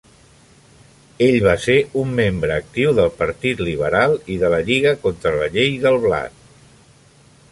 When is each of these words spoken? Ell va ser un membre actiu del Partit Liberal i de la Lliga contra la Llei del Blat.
Ell 1.25 1.35
va 1.47 1.51
ser 1.65 1.75
un 2.03 2.15
membre 2.19 2.55
actiu 2.55 2.95
del 3.01 3.11
Partit 3.19 3.61
Liberal 3.69 4.17
i 4.35 4.39
de 4.45 4.51
la 4.55 4.63
Lliga 4.71 4.97
contra 5.07 5.35
la 5.43 5.53
Llei 5.59 5.73
del 5.87 6.01
Blat. 6.07 6.43